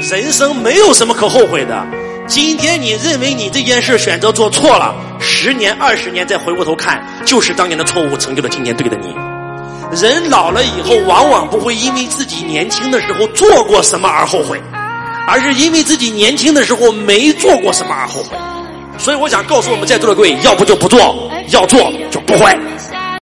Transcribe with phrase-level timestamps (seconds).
[0.00, 1.86] 人生没有什么可后悔的。
[2.26, 9.14] 今天你认为你这件事选择做错了十年二十年再回过头看就是当年的错误成就了今天对的你。
[9.94, 14.60] 人老了以后往往不会因为自己年轻的时候做过什么而后悔
[15.26, 18.36] 而是因为自己年轻的时候没做过什么而后悔。
[18.98, 22.73] 所以我想告诉我们在座的各位要不就不做要做就不会。